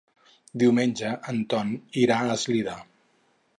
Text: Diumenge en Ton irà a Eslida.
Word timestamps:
Diumenge 0.63 1.11
en 1.33 1.37
Ton 1.53 1.75
irà 2.07 2.19
a 2.25 2.35
Eslida. 2.39 2.77